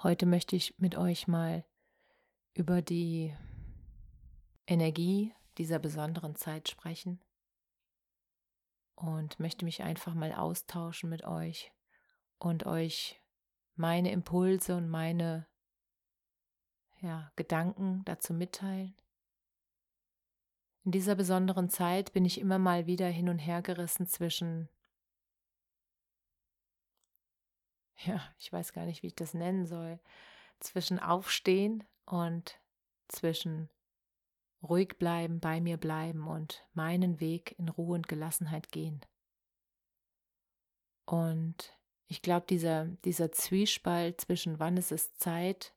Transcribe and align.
Heute 0.00 0.26
möchte 0.26 0.54
ich 0.54 0.78
mit 0.78 0.96
euch 0.96 1.26
mal 1.26 1.64
über 2.54 2.82
die 2.82 3.34
Energie 4.66 5.34
dieser 5.58 5.80
besonderen 5.80 6.36
Zeit 6.36 6.68
sprechen 6.68 7.20
und 8.94 9.40
möchte 9.40 9.64
mich 9.64 9.82
einfach 9.82 10.14
mal 10.14 10.32
austauschen 10.32 11.10
mit 11.10 11.24
euch 11.24 11.72
und 12.38 12.64
euch 12.64 13.20
meine 13.74 14.12
Impulse 14.12 14.76
und 14.76 14.88
meine 14.88 15.48
ja, 17.00 17.32
Gedanken 17.34 18.04
dazu 18.04 18.32
mitteilen. 18.32 18.96
In 20.84 20.92
dieser 20.92 21.16
besonderen 21.16 21.70
Zeit 21.70 22.12
bin 22.12 22.24
ich 22.24 22.40
immer 22.40 22.60
mal 22.60 22.86
wieder 22.86 23.08
hin 23.08 23.28
und 23.28 23.38
her 23.38 23.62
gerissen 23.62 24.06
zwischen, 24.06 24.68
ja, 28.04 28.20
ich 28.38 28.52
weiß 28.52 28.72
gar 28.72 28.84
nicht, 28.84 29.02
wie 29.02 29.08
ich 29.08 29.16
das 29.16 29.34
nennen 29.34 29.66
soll, 29.66 29.98
zwischen 30.60 30.98
Aufstehen 30.98 31.84
und 32.04 32.60
zwischen 33.08 33.68
ruhig 34.62 34.98
bleiben, 34.98 35.40
bei 35.40 35.60
mir 35.60 35.76
bleiben 35.76 36.26
und 36.26 36.66
meinen 36.72 37.20
Weg 37.20 37.54
in 37.58 37.68
Ruhe 37.68 37.94
und 37.94 38.08
Gelassenheit 38.08 38.72
gehen. 38.72 39.00
Und 41.06 41.78
ich 42.06 42.22
glaube, 42.22 42.46
dieser, 42.46 42.86
dieser 43.04 43.32
Zwiespalt 43.32 44.20
zwischen 44.20 44.58
wann 44.58 44.76
es 44.76 44.90
ist 44.90 45.20
Zeit, 45.20 45.74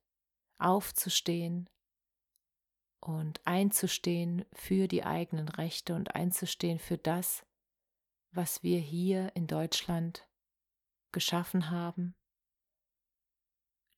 aufzustehen 0.58 1.70
und 3.00 3.46
einzustehen 3.46 4.46
für 4.54 4.88
die 4.88 5.04
eigenen 5.04 5.50
Rechte 5.50 5.96
und 5.96 6.16
einzustehen 6.16 6.80
für 6.80 6.98
das, 6.98 7.46
was 8.32 8.64
wir 8.64 8.80
hier 8.80 9.32
in 9.36 9.48
Deutschland 9.48 10.28
geschaffen 11.12 11.70
haben, 11.70 12.16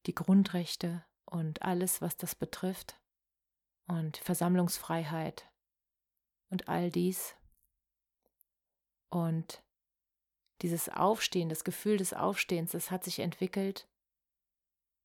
die 0.05 0.15
Grundrechte 0.15 1.05
und 1.25 1.61
alles, 1.61 2.01
was 2.01 2.17
das 2.17 2.35
betrifft, 2.35 2.99
und 3.87 4.17
Versammlungsfreiheit 4.17 5.51
und 6.49 6.69
all 6.69 6.89
dies. 6.89 7.35
Und 9.09 9.63
dieses 10.61 10.89
Aufstehen, 10.89 11.49
das 11.49 11.63
Gefühl 11.63 11.97
des 11.97 12.13
Aufstehens, 12.13 12.71
das 12.71 12.91
hat 12.91 13.03
sich 13.03 13.19
entwickelt 13.19 13.89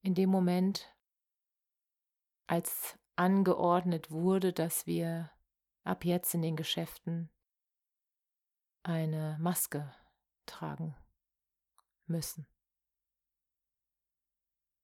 in 0.03 0.14
dem 0.14 0.31
Moment, 0.31 0.95
als 2.47 2.97
angeordnet 3.17 4.11
wurde, 4.11 4.52
dass 4.52 4.86
wir 4.86 5.30
ab 5.85 6.05
jetzt 6.05 6.35
in 6.35 6.42
den 6.42 6.57
Geschäften 6.57 7.30
eine 8.85 9.36
Maske 9.41 9.92
tragen 10.47 10.97
müssen. 12.08 12.46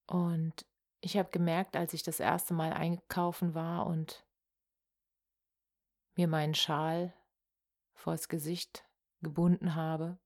Und 0.06 0.66
ich 1.00 1.16
habe 1.16 1.30
gemerkt, 1.30 1.76
als 1.76 1.94
ich 1.94 2.02
das 2.02 2.20
erste 2.20 2.54
Mal 2.54 2.72
einkaufen 2.72 3.54
war 3.54 3.86
und 3.86 4.24
mir 6.16 6.28
meinen 6.28 6.54
Schal 6.54 7.12
vors 7.94 8.28
Gesicht 8.28 8.84
gebunden 9.22 9.74
habe, 9.74 10.18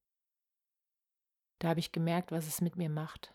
da 1.58 1.69
habe 1.69 1.81
ich 1.81 1.92
gemerkt, 1.92 2.31
was 2.31 2.47
es 2.47 2.60
mit 2.60 2.76
mir 2.76 2.91
macht. 2.91 3.34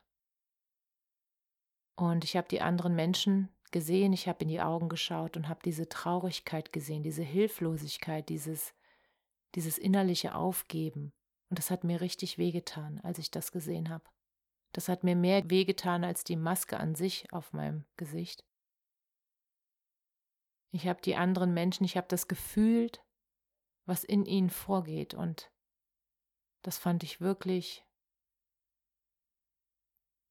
Und 1.96 2.24
ich 2.24 2.36
habe 2.38 2.48
die 2.48 2.62
anderen 2.62 2.96
Menschen 2.96 3.50
gesehen, 3.72 4.14
ich 4.14 4.28
habe 4.28 4.44
in 4.44 4.48
die 4.48 4.62
Augen 4.62 4.90
geschaut 4.90 5.36
und 5.36 5.50
habe 5.50 5.60
diese 5.64 5.90
Traurigkeit 5.90 6.72
gesehen, 6.72 7.04
diese 7.04 7.24
Hilflosigkeit, 7.24 8.30
dieses, 8.30 8.74
dieses 9.56 9.78
innerliche 9.78 10.36
Aufgeben. 10.36 11.12
Und 11.54 11.60
das 11.60 11.70
hat 11.70 11.84
mir 11.84 12.02
richtig 12.02 12.40
wehgetan, 12.40 13.00
als 13.02 13.20
ich 13.20 13.30
das 13.30 13.52
gesehen 13.52 13.92
habe. 13.92 14.04
Das 14.72 14.90
hat 14.90 15.04
mir 15.04 15.16
mehr 15.16 15.52
wehgetan 15.52 16.04
als 16.04 16.24
die 16.24 16.36
Maske 16.36 16.80
an 16.80 16.96
sich 16.96 17.32
auf 17.32 17.54
meinem 17.54 17.86
Gesicht. 17.96 18.44
Ich 20.72 20.88
habe 20.88 21.00
die 21.00 21.16
anderen 21.16 21.54
Menschen, 21.54 21.84
ich 21.84 21.96
habe 21.96 22.08
das 22.08 22.28
gefühlt, 22.28 23.06
was 23.86 24.04
in 24.04 24.26
ihnen 24.26 24.50
vorgeht 24.50 25.14
und 25.14 25.52
das 26.64 26.80
fand 26.80 27.04
ich 27.04 27.22
wirklich 27.22 27.86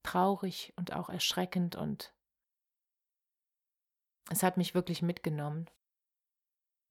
traurig 0.02 0.74
und 0.74 0.92
auch 0.92 1.08
erschreckend 1.08 1.76
und 1.76 2.12
es 4.28 4.42
hat 4.42 4.56
mich 4.56 4.74
wirklich 4.74 5.02
mitgenommen. 5.02 5.70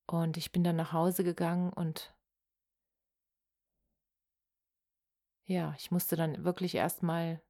Und 0.07 0.37
ich 0.37 0.53
bin 0.53 0.63
dann 0.63 0.77
nach 0.77 0.93
Hause 0.93 1.25
gegangen 1.25 1.73
und 1.73 2.15
ja, 5.45 5.73
ich 5.77 5.91
musste 5.91 6.15
dann 6.15 6.43
wirklich 6.43 6.75
erstmal 6.75 7.41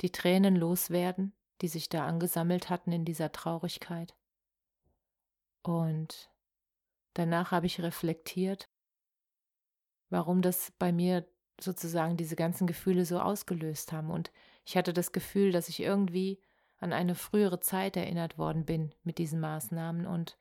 die 0.00 0.10
Tränen 0.10 0.56
loswerden, 0.56 1.32
die 1.60 1.68
sich 1.68 1.88
da 1.88 2.06
angesammelt 2.06 2.68
hatten 2.68 2.92
in 2.92 3.04
dieser 3.04 3.32
Traurigkeit. 3.32 4.14
Und 5.62 6.30
danach 7.14 7.52
habe 7.52 7.66
ich 7.66 7.80
reflektiert, 7.80 8.68
warum 10.10 10.42
das 10.42 10.72
bei 10.78 10.92
mir 10.92 11.26
sozusagen 11.60 12.16
diese 12.16 12.36
ganzen 12.36 12.66
Gefühle 12.66 13.04
so 13.04 13.20
ausgelöst 13.20 13.92
haben. 13.92 14.10
Und 14.10 14.32
ich 14.64 14.76
hatte 14.76 14.92
das 14.92 15.12
Gefühl, 15.12 15.52
dass 15.52 15.68
ich 15.68 15.80
irgendwie 15.80 16.40
an 16.78 16.92
eine 16.92 17.14
frühere 17.14 17.60
Zeit 17.60 17.96
erinnert 17.96 18.36
worden 18.36 18.64
bin 18.64 18.94
mit 19.04 19.18
diesen 19.18 19.40
Maßnahmen. 19.40 20.06
Und 20.06 20.36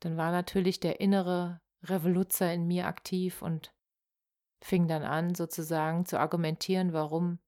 dann 0.00 0.16
war 0.16 0.30
natürlich 0.30 0.80
der 0.80 1.00
innere 1.00 1.60
Revoluzer 1.82 2.52
in 2.52 2.66
mir 2.66 2.86
aktiv 2.86 3.42
und 3.42 3.74
fing 4.62 4.86
dann 4.88 5.02
an, 5.02 5.34
sozusagen 5.34 6.04
zu 6.04 6.18
argumentieren, 6.18 6.92
warum 6.92 7.38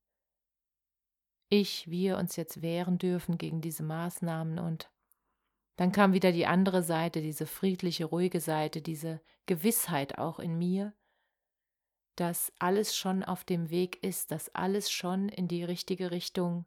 ich, 1.49 1.91
wir 1.91 2.17
uns 2.17 2.37
jetzt 2.37 2.63
wehren 2.63 2.97
dürfen 2.97 3.37
gegen 3.37 3.61
diese 3.61 3.83
Maßnahmen. 3.83 4.59
Und 4.59 4.91
dann 5.77 5.93
kam 5.93 6.15
wieder 6.15 6.33
die 6.33 6.47
andere 6.47 6.83
Seite, 6.83 7.21
diese 7.21 7.47
friedliche, 7.47 8.07
ruhige 8.07 8.41
Seite, 8.41 8.81
diese 8.81 9.21
Gewissheit 9.45 10.17
auch 10.17 10.39
in 10.39 10.57
mir, 10.57 10.95
dass 12.17 12.53
alles 12.59 12.97
schon 12.97 13.23
auf 13.23 13.45
dem 13.45 13.71
Weg 13.71 14.03
ist, 14.03 14.31
dass 14.31 14.55
alles 14.55 14.91
schon 14.91 15.29
in 15.29 15.49
die 15.49 15.65
richtige 15.65 16.11
Richtung, 16.11 16.65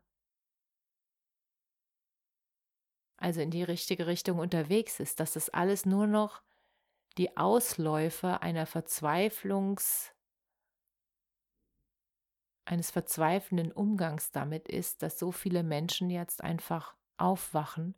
also 3.18 3.42
in 3.42 3.50
die 3.50 3.64
richtige 3.64 4.06
Richtung 4.06 4.38
unterwegs 4.38 5.00
ist, 5.00 5.20
dass 5.20 5.34
das 5.34 5.50
alles 5.50 5.86
nur 5.86 6.06
noch 6.06 6.44
die 7.18 7.38
Ausläufer 7.38 8.42
einer 8.42 8.66
Verzweiflungs, 8.66 10.12
eines 12.66 12.92
verzweifelnden 12.92 13.72
Umgangs 13.72 14.32
damit 14.32 14.68
ist, 14.68 15.04
dass 15.04 15.20
so 15.20 15.32
viele 15.32 15.64
Menschen 15.64 16.10
jetzt 16.10 16.44
einfach 16.44 16.96
aufwachen 17.18 17.96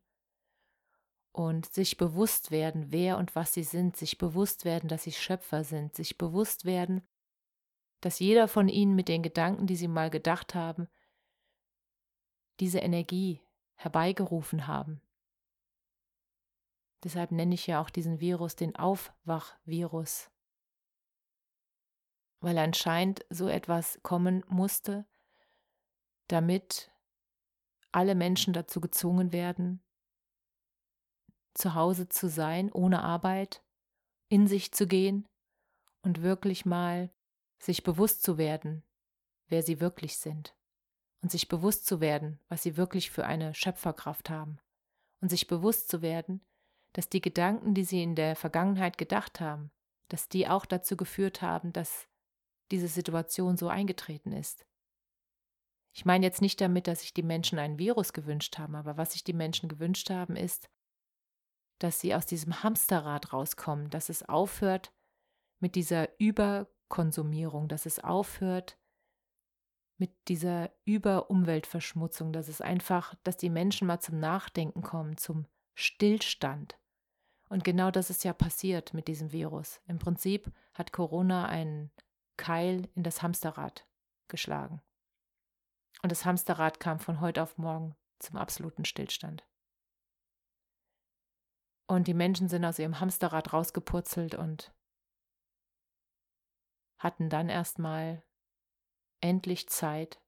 und 1.32 1.72
sich 1.74 1.98
bewusst 1.98 2.52
werden, 2.52 2.92
wer 2.92 3.18
und 3.18 3.36
was 3.36 3.54
sie 3.54 3.64
sind, 3.64 3.96
sich 3.96 4.18
bewusst 4.18 4.66
werden, 4.66 4.90
dass 4.90 5.04
sie 5.04 5.12
Schöpfer 5.12 5.64
sind, 5.64 5.96
sich 5.96 6.18
bewusst 6.18 6.66
werden, 6.66 7.08
dass 8.02 8.20
jeder 8.20 8.48
von 8.48 8.68
ihnen 8.68 8.96
mit 8.96 9.08
den 9.08 9.24
Gedanken, 9.24 9.68
die 9.68 9.76
sie 9.76 9.88
mal 9.88 10.10
gedacht 10.10 10.54
haben, 10.54 10.88
diese 12.60 12.80
Energie 12.80 13.42
herbeigerufen 13.76 14.68
haben, 14.68 15.02
Deshalb 17.04 17.32
nenne 17.32 17.54
ich 17.54 17.68
ja 17.68 17.82
auch 17.82 17.90
diesen 17.90 18.20
Virus 18.20 18.56
den 18.56 18.76
Aufwachvirus. 18.76 20.30
Weil 22.40 22.58
anscheinend 22.58 23.26
so 23.30 23.48
etwas 23.48 24.00
kommen 24.04 24.44
musste, 24.48 25.06
damit 26.28 26.92
alle 27.92 28.16
Menschen 28.16 28.54
dazu 28.54 28.82
gezwungen 28.82 29.32
werden, 29.32 29.82
zu 31.54 31.74
Hause 31.74 32.10
zu 32.10 32.30
sein, 32.30 32.72
ohne 32.72 33.02
Arbeit, 33.02 33.64
in 34.30 34.48
sich 34.48 34.72
zu 34.72 34.88
gehen 34.88 35.28
und 36.04 36.22
wirklich 36.22 36.66
mal 36.66 37.12
sich 37.60 37.84
bewusst 37.84 38.24
zu 38.24 38.38
werden, 38.38 38.84
wer 39.48 39.64
sie 39.64 39.80
wirklich 39.80 40.18
sind 40.18 40.56
und 41.22 41.32
sich 41.32 41.48
bewusst 41.48 41.86
zu 41.86 42.00
werden, 42.00 42.40
was 42.50 42.64
sie 42.64 42.78
wirklich 42.78 43.10
für 43.10 43.26
eine 43.26 43.54
Schöpferkraft 43.54 44.30
haben 44.30 44.60
und 45.22 45.30
sich 45.30 45.48
bewusst 45.48 45.90
zu 45.90 46.02
werden, 46.02 46.42
dass 46.98 47.10
die 47.10 47.22
Gedanken, 47.22 47.76
die 47.76 47.84
sie 47.84 48.02
in 48.02 48.16
der 48.16 48.36
Vergangenheit 48.36 48.98
gedacht 48.98 49.40
haben, 49.40 49.70
dass 50.10 50.30
die 50.30 50.48
auch 50.48 50.66
dazu 50.66 50.98
geführt 50.98 51.44
haben, 51.44 51.72
dass 51.72 52.08
diese 52.72 52.88
Situation 52.88 53.56
so 53.56 53.68
eingetreten 53.68 54.32
ist. 54.32 54.66
Ich 55.96 56.06
meine 56.06 56.26
jetzt 56.26 56.42
nicht 56.42 56.60
damit, 56.60 56.88
dass 56.88 57.02
sich 57.02 57.14
die 57.14 57.22
Menschen 57.22 57.60
ein 57.60 57.78
Virus 57.78 58.14
gewünscht 58.14 58.58
haben, 58.58 58.74
aber 58.74 58.98
was 58.98 59.12
sich 59.12 59.24
die 59.24 59.34
Menschen 59.34 59.70
gewünscht 59.70 60.10
haben, 60.10 60.36
ist, 60.36 60.72
dass 61.78 62.00
sie 62.00 62.16
aus 62.16 62.26
diesem 62.26 62.64
Hamsterrad 62.64 63.32
rauskommen, 63.32 63.92
dass 63.92 64.10
es 64.10 64.28
aufhört 64.28 64.92
mit 65.60 65.76
dieser 65.76 66.20
Überkonsumierung, 66.20 67.68
dass 67.68 67.86
es 67.86 68.00
aufhört 68.00 68.80
mit 70.00 70.16
dieser 70.30 70.72
Überumweltverschmutzung, 70.86 72.34
dass 72.34 72.48
es 72.48 72.60
einfach, 72.60 73.14
dass 73.24 73.38
die 73.38 73.52
Menschen 73.52 73.86
mal 73.86 74.00
zum 74.00 74.20
Nachdenken 74.20 74.82
kommen, 74.82 75.18
zum 75.18 75.46
Stillstand. 75.76 76.80
Und 77.50 77.64
genau 77.64 77.92
das 77.92 78.10
ist 78.10 78.24
ja 78.24 78.34
passiert 78.34 78.94
mit 78.94 79.08
diesem 79.08 79.32
Virus. 79.32 79.82
Im 79.88 80.00
Prinzip 80.00 80.52
hat 80.74 80.92
Corona 80.92 81.48
einen 81.48 81.92
Keil 82.36 82.90
in 82.94 83.04
das 83.04 83.22
Hamsterrad 83.22 83.88
geschlagen. 84.28 84.82
Und 86.02 86.12
das 86.12 86.26
Hamsterrad 86.26 86.80
kam 86.80 87.00
von 87.00 87.22
heute 87.22 87.42
auf 87.42 87.58
morgen 87.58 87.96
zum 88.20 88.38
absoluten 88.38 88.86
Stillstand. 88.86 89.48
Und 91.88 92.08
die 92.08 92.14
Menschen 92.14 92.50
sind 92.50 92.66
aus 92.66 92.80
ihrem 92.80 93.00
Hamsterrad 93.00 93.54
rausgepurzelt 93.54 94.36
und 94.36 94.74
hatten 97.00 97.30
dann 97.30 97.50
erstmal 97.50 98.24
endlich 99.22 99.70
Zeit, 99.70 100.22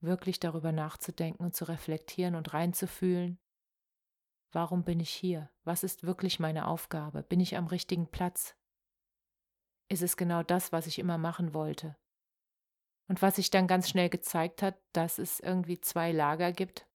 wirklich 0.00 0.38
darüber 0.40 0.72
nachzudenken 0.72 1.42
und 1.42 1.56
zu 1.56 1.64
reflektieren 1.64 2.34
und 2.34 2.52
reinzufühlen, 2.52 3.38
warum 4.52 4.84
bin 4.84 5.00
ich 5.00 5.10
hier? 5.10 5.50
Was 5.64 5.82
ist 5.82 6.04
wirklich 6.04 6.38
meine 6.38 6.66
Aufgabe? 6.66 7.22
Bin 7.22 7.40
ich 7.40 7.56
am 7.56 7.66
richtigen 7.66 8.06
Platz? 8.06 8.56
Ist 9.88 10.02
es 10.02 10.16
genau 10.16 10.42
das, 10.42 10.72
was 10.72 10.86
ich 10.86 10.98
immer 10.98 11.18
machen 11.18 11.54
wollte? 11.54 11.96
Und 13.08 13.22
was 13.22 13.36
sich 13.36 13.50
dann 13.50 13.68
ganz 13.68 13.88
schnell 13.88 14.08
gezeigt 14.08 14.62
hat, 14.62 14.76
dass 14.92 15.18
es 15.18 15.38
irgendwie 15.38 15.80
zwei 15.80 16.10
Lager 16.10 16.52
gibt, 16.52 16.86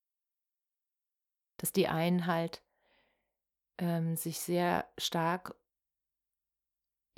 dass 1.57 1.71
die 1.71 1.87
einen 1.87 2.25
halt 2.25 2.61
ähm, 3.77 4.15
sich 4.15 4.39
sehr 4.39 4.89
stark 4.97 5.55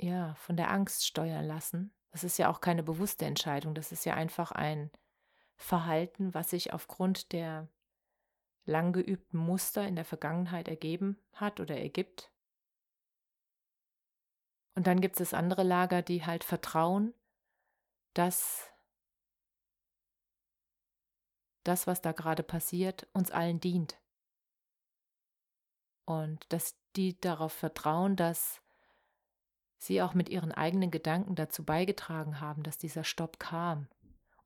ja, 0.00 0.34
von 0.34 0.56
der 0.56 0.70
Angst 0.70 1.06
steuern 1.06 1.46
lassen 1.46 1.92
das 2.14 2.22
ist 2.22 2.38
ja 2.38 2.48
auch 2.48 2.60
keine 2.60 2.84
bewusste 2.84 3.24
Entscheidung, 3.24 3.74
das 3.74 3.90
ist 3.90 4.04
ja 4.04 4.14
einfach 4.14 4.52
ein 4.52 4.92
Verhalten, 5.56 6.32
was 6.32 6.50
sich 6.50 6.72
aufgrund 6.72 7.32
der 7.32 7.66
lang 8.64 8.92
geübten 8.92 9.38
Muster 9.38 9.86
in 9.86 9.96
der 9.96 10.04
Vergangenheit 10.04 10.68
ergeben 10.68 11.18
hat 11.32 11.60
oder 11.60 11.76
ergibt. 11.76 12.30
Und 14.74 14.86
dann 14.86 15.00
gibt 15.00 15.14
es 15.14 15.30
das 15.30 15.38
andere 15.38 15.62
Lager, 15.62 16.02
die 16.02 16.24
halt 16.24 16.44
vertrauen, 16.44 17.14
dass 18.14 18.70
das, 21.62 21.86
was 21.86 22.02
da 22.02 22.12
gerade 22.12 22.42
passiert, 22.42 23.06
uns 23.12 23.30
allen 23.30 23.60
dient. 23.60 24.00
Und 26.06 26.52
dass 26.52 26.76
die 26.96 27.18
darauf 27.20 27.52
vertrauen, 27.52 28.16
dass 28.16 28.60
sie 29.78 30.02
auch 30.02 30.14
mit 30.14 30.28
ihren 30.28 30.52
eigenen 30.52 30.90
Gedanken 30.90 31.34
dazu 31.34 31.64
beigetragen 31.64 32.40
haben, 32.40 32.62
dass 32.62 32.78
dieser 32.78 33.04
Stopp 33.04 33.38
kam 33.38 33.88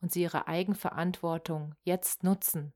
und 0.00 0.12
sie 0.12 0.23
ihre 0.23 0.47
Eigenverantwortung 0.47 1.75
jetzt 1.82 2.23
nutzen, 2.23 2.73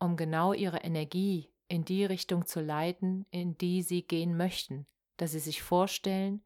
um 0.00 0.16
genau 0.16 0.52
ihre 0.52 0.78
Energie 0.78 1.52
in 1.68 1.84
die 1.84 2.04
Richtung 2.04 2.46
zu 2.46 2.60
leiten, 2.60 3.26
in 3.30 3.56
die 3.56 3.82
sie 3.82 4.02
gehen 4.02 4.36
möchten, 4.36 4.86
dass 5.18 5.32
sie 5.32 5.38
sich 5.38 5.62
vorstellen, 5.62 6.42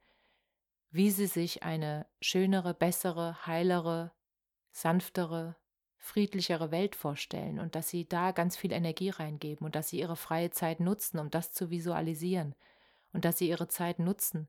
wie 0.91 1.11
sie 1.11 1.27
sich 1.27 1.63
eine 1.63 2.07
schönere, 2.21 2.75
bessere, 2.75 3.47
heilere, 3.47 4.13
sanftere, 4.71 5.57
friedlichere 5.97 6.71
Welt 6.71 6.95
vorstellen 6.95 7.59
und 7.59 7.75
dass 7.75 7.89
sie 7.89 8.07
da 8.07 8.33
ganz 8.33 8.57
viel 8.57 8.73
Energie 8.73 9.09
reingeben 9.09 9.65
und 9.65 9.75
dass 9.75 9.89
sie 9.89 10.01
ihre 10.01 10.17
freie 10.17 10.51
Zeit 10.51 10.81
nutzen, 10.81 11.19
um 11.19 11.31
das 11.31 11.53
zu 11.53 11.71
visualisieren 11.71 12.55
und 13.13 13.25
dass 13.25 13.39
sie 13.39 13.49
ihre 13.49 13.69
Zeit 13.69 13.99
nutzen, 13.99 14.49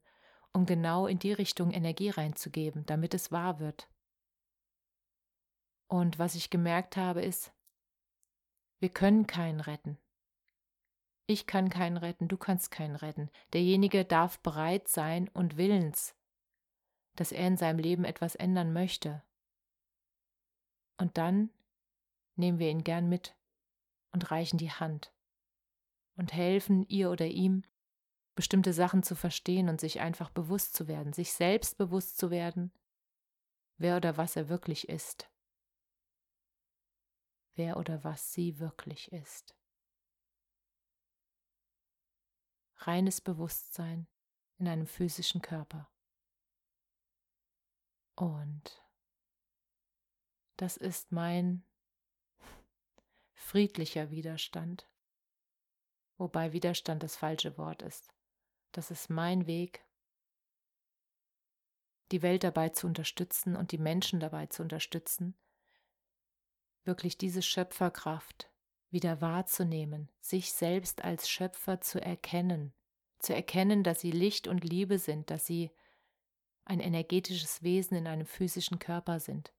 um 0.52 0.66
genau 0.66 1.08
in 1.08 1.20
die 1.20 1.34
Richtung 1.34 1.72
Energie 1.72 2.10
reinzugeben, 2.10 2.86
damit 2.86 3.14
es 3.14 3.32
wahr 3.32 3.60
wird. 3.60 3.88
Und 5.88 6.20
was 6.20 6.36
ich 6.36 6.50
gemerkt 6.50 6.98
habe, 6.98 7.22
ist, 7.22 7.55
wir 8.86 8.94
können 8.94 9.26
keinen 9.26 9.62
retten. 9.62 9.98
Ich 11.26 11.48
kann 11.48 11.70
keinen 11.70 11.98
retten, 11.98 12.28
du 12.28 12.38
kannst 12.38 12.70
keinen 12.70 12.96
retten. 12.96 13.32
Derjenige 13.52 14.06
darf 14.06 14.40
bereit 14.42 14.88
sein 14.90 15.28
und 15.30 15.58
willens, 15.58 16.14
dass 17.16 17.32
er 17.32 17.48
in 17.48 17.58
seinem 17.58 17.80
Leben 17.80 18.06
etwas 18.06 18.36
ändern 18.36 18.74
möchte. 18.74 19.24
Und 20.98 21.18
dann 21.18 21.50
nehmen 22.36 22.60
wir 22.60 22.70
ihn 22.70 22.84
gern 22.84 23.10
mit 23.10 23.36
und 24.12 24.30
reichen 24.30 24.60
die 24.60 24.70
Hand 24.70 25.12
und 26.16 26.32
helfen 26.32 26.88
ihr 26.88 27.10
oder 27.10 27.26
ihm, 27.26 27.64
bestimmte 28.36 28.72
Sachen 28.72 29.02
zu 29.02 29.16
verstehen 29.16 29.68
und 29.68 29.82
sich 29.82 30.00
einfach 30.00 30.30
bewusst 30.30 30.76
zu 30.76 30.88
werden, 30.88 31.12
sich 31.12 31.34
selbst 31.34 31.80
bewusst 31.80 32.20
zu 32.20 32.30
werden, 32.30 32.72
wer 33.78 33.98
oder 33.98 34.18
was 34.18 34.36
er 34.36 34.48
wirklich 34.48 34.90
ist. 34.90 35.28
Wer 37.56 37.78
oder 37.78 38.04
was 38.04 38.34
sie 38.34 38.60
wirklich 38.60 39.12
ist. 39.12 39.56
Reines 42.78 43.22
Bewusstsein 43.22 44.08
in 44.58 44.68
einem 44.68 44.88
physischen 44.88 45.42
Körper. 45.42 45.90
Und 48.16 48.84
das 50.58 50.78
ist 50.78 51.12
mein 51.12 51.66
friedlicher 53.34 54.10
Widerstand, 54.10 54.88
wobei 56.18 56.54
Widerstand 56.54 57.04
das 57.04 57.18
falsche 57.18 57.58
Wort 57.58 57.82
ist. 57.82 58.14
Das 58.72 58.92
ist 58.92 59.10
mein 59.10 59.48
Weg, 59.48 59.86
die 62.12 62.22
Welt 62.22 62.44
dabei 62.44 62.70
zu 62.70 62.88
unterstützen 62.88 63.56
und 63.56 63.72
die 63.72 63.78
Menschen 63.78 64.20
dabei 64.20 64.46
zu 64.48 64.62
unterstützen, 64.62 65.36
wirklich 66.86 67.18
diese 67.18 67.42
Schöpferkraft 67.42 68.50
wieder 68.90 69.22
wahrzunehmen, 69.22 70.10
sich 70.22 70.54
selbst 70.54 71.04
als 71.04 71.30
Schöpfer 71.30 71.82
zu 71.82 72.02
erkennen, 72.02 72.74
zu 73.20 73.34
erkennen, 73.34 73.84
dass 73.84 74.02
sie 74.02 74.12
Licht 74.12 74.48
und 74.48 74.64
Liebe 74.64 75.00
sind, 75.00 75.30
dass 75.30 75.46
sie 75.46 75.72
ein 76.66 76.80
energetisches 76.80 77.64
Wesen 77.64 77.98
in 77.98 78.08
einem 78.08 78.26
physischen 78.26 78.80
Körper 78.80 79.20
sind. 79.20 79.54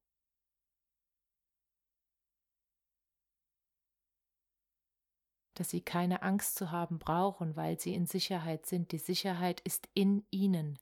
dass 5.59 5.71
sie 5.71 5.81
keine 5.81 6.23
Angst 6.23 6.57
zu 6.57 6.71
haben 6.71 6.99
brauchen, 6.99 7.57
weil 7.57 7.81
sie 7.81 7.95
in 7.95 8.07
Sicherheit 8.07 8.67
sind. 8.67 8.93
Die 8.93 8.99
Sicherheit 8.99 9.61
ist 9.63 9.89
in 9.95 10.27
ihnen. 10.31 10.79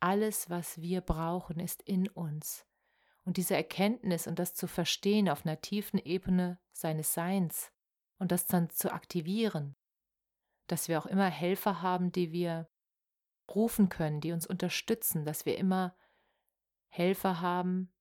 Alles, 0.00 0.50
was 0.50 0.80
wir 0.80 1.00
brauchen, 1.00 1.60
ist 1.60 1.82
in 1.82 2.08
uns. 2.08 2.67
Und 3.28 3.36
diese 3.36 3.54
Erkenntnis 3.54 4.26
und 4.26 4.38
das 4.38 4.54
zu 4.54 4.66
verstehen 4.66 5.28
auf 5.28 5.44
einer 5.44 5.60
tiefen 5.60 5.98
Ebene 5.98 6.58
seines 6.72 7.12
Seins 7.12 7.70
und 8.16 8.32
das 8.32 8.46
dann 8.46 8.70
zu 8.70 8.90
aktivieren, 8.90 9.76
dass 10.66 10.88
wir 10.88 10.98
auch 10.98 11.04
immer 11.04 11.28
Helfer 11.28 11.82
haben, 11.82 12.10
die 12.10 12.32
wir 12.32 12.70
rufen 13.54 13.90
können, 13.90 14.22
die 14.22 14.32
uns 14.32 14.46
unterstützen, 14.46 15.26
dass 15.26 15.44
wir 15.44 15.58
immer 15.58 15.94
Helfer 16.88 17.42
haben, 17.42 17.92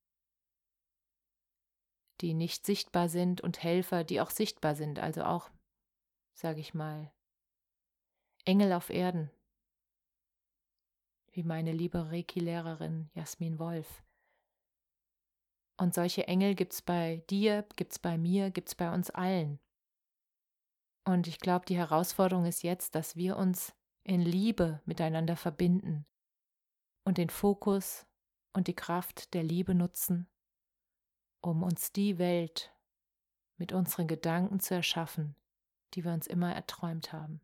die 2.21 2.33
nicht 2.33 2.65
sichtbar 2.65 3.09
sind 3.09 3.41
und 3.41 3.61
Helfer, 3.61 4.05
die 4.05 4.21
auch 4.21 4.29
sichtbar 4.29 4.75
sind, 4.75 4.97
also 4.97 5.25
auch, 5.25 5.49
sage 6.35 6.61
ich 6.61 6.73
mal, 6.73 7.11
Engel 8.45 8.71
auf 8.71 8.89
Erden, 8.89 9.29
wie 11.33 11.43
meine 11.43 11.73
liebe 11.73 12.11
Reiki-Lehrerin 12.11 13.09
Jasmin 13.13 13.59
Wolf. 13.59 14.06
Und 15.77 15.93
solche 15.93 16.27
Engel 16.27 16.55
gibt 16.55 16.73
es 16.73 16.81
bei 16.81 17.23
dir, 17.29 17.65
gibt 17.75 17.91
es 17.93 17.99
bei 17.99 18.17
mir, 18.17 18.49
gibt 18.49 18.69
es 18.69 18.75
bei 18.75 18.91
uns 18.91 19.09
allen. 19.11 19.59
Und 21.05 21.27
ich 21.27 21.39
glaube, 21.39 21.65
die 21.65 21.77
Herausforderung 21.77 22.45
ist 22.45 22.63
jetzt, 22.63 22.95
dass 22.95 23.15
wir 23.15 23.37
uns 23.37 23.73
in 24.03 24.21
Liebe 24.21 24.81
miteinander 24.85 25.35
verbinden 25.35 26.05
und 27.03 27.17
den 27.17 27.29
Fokus 27.29 28.05
und 28.53 28.67
die 28.67 28.75
Kraft 28.75 29.33
der 29.33 29.43
Liebe 29.43 29.75
nutzen 29.75 30.27
um 31.41 31.63
uns 31.63 31.91
die 31.91 32.17
Welt 32.17 32.73
mit 33.57 33.71
unseren 33.71 34.07
Gedanken 34.07 34.59
zu 34.59 34.75
erschaffen, 34.75 35.35
die 35.93 36.03
wir 36.03 36.11
uns 36.11 36.27
immer 36.27 36.53
erträumt 36.53 37.13
haben. 37.13 37.41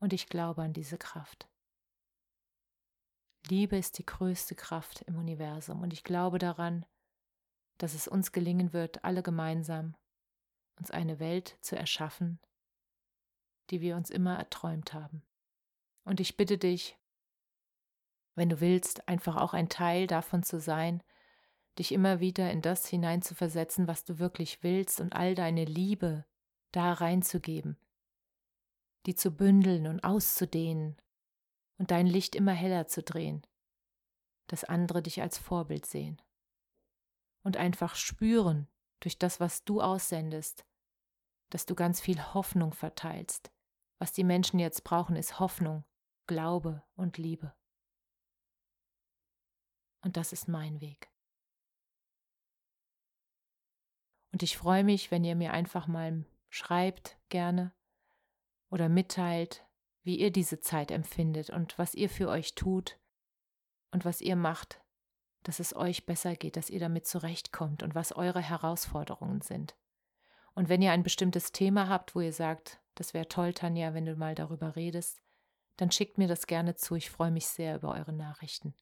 Und 0.00 0.12
ich 0.12 0.28
glaube 0.28 0.62
an 0.62 0.72
diese 0.72 0.98
Kraft. 0.98 1.48
Liebe 3.48 3.76
ist 3.76 3.98
die 3.98 4.06
größte 4.06 4.54
Kraft 4.54 5.02
im 5.02 5.16
Universum 5.16 5.82
und 5.82 5.92
ich 5.92 6.04
glaube 6.04 6.38
daran, 6.38 6.86
dass 7.78 7.94
es 7.94 8.08
uns 8.08 8.32
gelingen 8.32 8.72
wird, 8.72 9.04
alle 9.04 9.22
gemeinsam 9.22 9.94
uns 10.78 10.90
eine 10.90 11.18
Welt 11.18 11.56
zu 11.60 11.76
erschaffen, 11.76 12.40
die 13.70 13.80
wir 13.80 13.96
uns 13.96 14.10
immer 14.10 14.36
erträumt 14.36 14.92
haben. 14.92 15.22
Und 16.04 16.20
ich 16.20 16.36
bitte 16.36 16.58
dich, 16.58 16.98
wenn 18.34 18.48
du 18.48 18.60
willst, 18.60 19.08
einfach 19.08 19.36
auch 19.36 19.54
ein 19.54 19.68
Teil 19.68 20.06
davon 20.06 20.42
zu 20.42 20.58
sein, 20.58 21.02
dich 21.78 21.92
immer 21.92 22.20
wieder 22.20 22.50
in 22.50 22.62
das 22.62 22.86
hineinzuversetzen, 22.86 23.86
was 23.86 24.04
du 24.04 24.18
wirklich 24.18 24.62
willst 24.62 25.00
und 25.00 25.14
all 25.14 25.34
deine 25.34 25.64
Liebe 25.64 26.24
da 26.72 26.92
reinzugeben, 26.92 27.76
die 29.06 29.14
zu 29.14 29.30
bündeln 29.30 29.86
und 29.86 30.02
auszudehnen 30.02 30.96
und 31.78 31.90
dein 31.90 32.06
Licht 32.06 32.34
immer 32.34 32.52
heller 32.52 32.86
zu 32.86 33.02
drehen, 33.02 33.46
dass 34.46 34.64
andere 34.64 35.02
dich 35.02 35.22
als 35.22 35.38
Vorbild 35.38 35.86
sehen 35.86 36.20
und 37.42 37.56
einfach 37.56 37.94
spüren 37.94 38.68
durch 39.00 39.18
das, 39.18 39.40
was 39.40 39.64
du 39.64 39.80
aussendest, 39.80 40.64
dass 41.50 41.66
du 41.66 41.74
ganz 41.74 42.00
viel 42.00 42.20
Hoffnung 42.34 42.72
verteilst. 42.72 43.52
Was 43.98 44.12
die 44.12 44.24
Menschen 44.24 44.58
jetzt 44.58 44.82
brauchen, 44.82 45.16
ist 45.16 45.38
Hoffnung, 45.38 45.84
Glaube 46.26 46.82
und 46.96 47.16
Liebe. 47.18 47.54
Und 50.00 50.16
das 50.16 50.32
ist 50.32 50.48
mein 50.48 50.80
Weg. 50.80 51.10
Und 54.32 54.42
ich 54.42 54.56
freue 54.56 54.84
mich, 54.84 55.10
wenn 55.10 55.22
ihr 55.22 55.36
mir 55.36 55.52
einfach 55.52 55.86
mal 55.86 56.24
schreibt 56.48 57.18
gerne 57.28 57.72
oder 58.68 58.88
mitteilt, 58.88 59.63
wie 60.04 60.18
ihr 60.18 60.30
diese 60.30 60.60
Zeit 60.60 60.90
empfindet 60.90 61.50
und 61.50 61.78
was 61.78 61.94
ihr 61.94 62.08
für 62.08 62.28
euch 62.28 62.54
tut 62.54 62.98
und 63.90 64.04
was 64.04 64.20
ihr 64.20 64.36
macht, 64.36 64.80
dass 65.42 65.58
es 65.58 65.74
euch 65.74 66.06
besser 66.06 66.36
geht, 66.36 66.56
dass 66.56 66.70
ihr 66.70 66.78
damit 66.80 67.06
zurechtkommt 67.06 67.82
und 67.82 67.94
was 67.94 68.12
eure 68.12 68.40
Herausforderungen 68.40 69.40
sind. 69.40 69.76
Und 70.54 70.68
wenn 70.68 70.82
ihr 70.82 70.92
ein 70.92 71.02
bestimmtes 71.02 71.52
Thema 71.52 71.88
habt, 71.88 72.14
wo 72.14 72.20
ihr 72.20 72.32
sagt, 72.32 72.80
das 72.94 73.14
wäre 73.14 73.28
toll, 73.28 73.54
Tanja, 73.54 73.92
wenn 73.94 74.06
du 74.06 74.14
mal 74.14 74.34
darüber 74.34 74.76
redest, 74.76 75.20
dann 75.76 75.90
schickt 75.90 76.18
mir 76.18 76.28
das 76.28 76.46
gerne 76.46 76.76
zu. 76.76 76.94
Ich 76.94 77.10
freue 77.10 77.32
mich 77.32 77.46
sehr 77.46 77.76
über 77.76 77.92
eure 77.92 78.12
Nachrichten. 78.12 78.74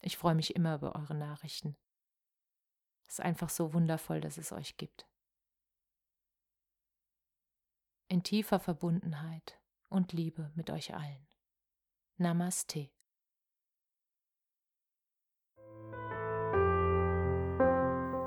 Ich 0.00 0.16
freue 0.16 0.34
mich 0.34 0.54
immer 0.54 0.76
über 0.76 0.94
eure 0.94 1.14
Nachrichten. 1.14 1.76
Es 3.08 3.14
ist 3.14 3.20
einfach 3.20 3.48
so 3.48 3.72
wundervoll, 3.72 4.20
dass 4.20 4.38
es 4.38 4.52
euch 4.52 4.76
gibt. 4.76 5.06
In 8.08 8.22
tiefer 8.22 8.60
Verbundenheit 8.60 9.61
und 9.92 10.12
Liebe 10.12 10.50
mit 10.54 10.70
euch 10.70 10.94
allen. 10.94 11.26
Namaste. 12.16 12.88